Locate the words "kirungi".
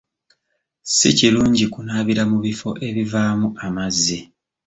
1.17-1.65